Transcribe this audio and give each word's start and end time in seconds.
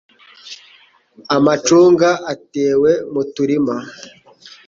Amacunga 1.37 2.09
atewe 2.33 2.91
mu 3.13 3.21
turima 3.33 3.75